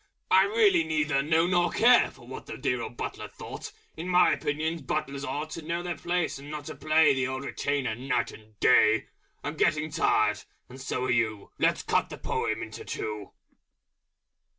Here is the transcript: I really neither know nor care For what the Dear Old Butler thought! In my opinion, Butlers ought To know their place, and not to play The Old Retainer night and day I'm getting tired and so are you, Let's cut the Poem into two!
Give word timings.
I 0.31 0.45
really 0.45 0.83
neither 0.83 1.21
know 1.21 1.45
nor 1.45 1.69
care 1.69 2.09
For 2.09 2.25
what 2.25 2.47
the 2.47 2.57
Dear 2.57 2.81
Old 2.81 2.97
Butler 2.97 3.27
thought! 3.27 3.71
In 3.95 4.07
my 4.07 4.31
opinion, 4.33 4.79
Butlers 4.79 5.23
ought 5.23 5.51
To 5.51 5.61
know 5.61 5.83
their 5.83 5.95
place, 5.95 6.39
and 6.39 6.49
not 6.49 6.65
to 6.65 6.75
play 6.75 7.13
The 7.13 7.27
Old 7.27 7.43
Retainer 7.45 7.93
night 7.93 8.31
and 8.31 8.59
day 8.59 9.09
I'm 9.43 9.55
getting 9.57 9.91
tired 9.91 10.43
and 10.67 10.81
so 10.81 11.03
are 11.03 11.11
you, 11.11 11.51
Let's 11.59 11.83
cut 11.83 12.09
the 12.09 12.17
Poem 12.17 12.63
into 12.63 12.83
two! 12.83 13.33